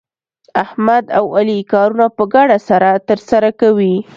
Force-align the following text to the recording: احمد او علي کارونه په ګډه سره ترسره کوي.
احمد 0.63 1.03
او 1.17 1.25
علي 1.37 1.59
کارونه 1.71 2.05
په 2.17 2.23
ګډه 2.33 2.57
سره 2.69 2.89
ترسره 3.09 3.49
کوي. 3.61 3.95